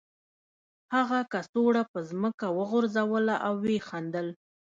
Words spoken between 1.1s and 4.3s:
کڅوړه په ځمکه وغورځوله او ویې خندل